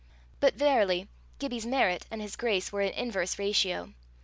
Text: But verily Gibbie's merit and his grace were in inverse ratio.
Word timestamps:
But 0.39 0.55
verily 0.55 1.07
Gibbie's 1.37 1.67
merit 1.67 2.07
and 2.09 2.23
his 2.23 2.35
grace 2.35 2.71
were 2.71 2.81
in 2.81 2.91
inverse 2.93 3.37
ratio. 3.37 3.93